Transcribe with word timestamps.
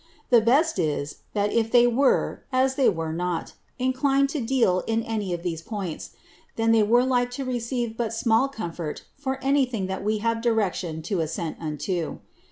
The 0.31 0.41
best 0.41 0.79
is, 0.79 1.17
that 1.33 1.53
if 1.53 1.69
they 1.69 1.85
were 1.85 2.41
(as 2.51 2.73
they 2.73 2.87
are» 2.87 3.47
deal 4.27 4.79
in 4.87 5.03
any 5.03 5.31
of 5.31 5.43
these 5.43 5.61
points, 5.61 6.09
then 6.55 6.71
they 6.71 6.81
were 6.81 7.05
like 7.05 7.29
to 7.33 7.45
receive 7.45 7.97
but 7.97 8.11
br 9.23 9.33
anything 9.43 9.85
that 9.85 10.03
we 10.03 10.17
have 10.17 10.41
direction 10.41 11.03
to 11.03 11.19
assent 11.21 11.57
unto. 11.59 12.17